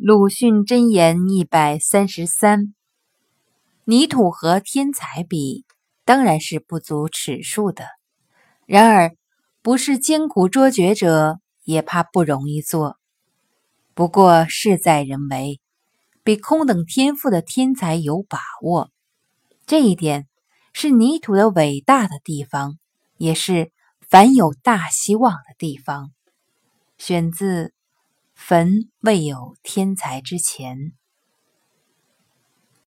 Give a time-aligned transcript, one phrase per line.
[0.00, 2.72] 鲁迅箴言一百三十三：
[3.82, 5.64] 泥土和天才比，
[6.04, 7.84] 当然是不足尺数的。
[8.64, 9.16] 然而，
[9.60, 12.96] 不是艰苦卓绝者，也怕不容易做。
[13.92, 15.60] 不过事在人为，
[16.22, 18.92] 比空等天赋的天才有把握。
[19.66, 20.28] 这一点
[20.72, 22.78] 是泥土的伟大的地方，
[23.16, 23.72] 也是
[24.08, 26.12] 凡有大希望的地方。
[26.98, 27.74] 选自。
[28.38, 30.92] 坟未有天才之前。